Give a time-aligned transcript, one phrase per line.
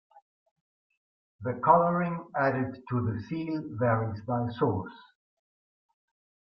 [1.43, 4.97] The coloring added to the seal varies by source.